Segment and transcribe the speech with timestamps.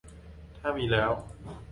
[0.59, 1.11] ถ้ามีแล้ว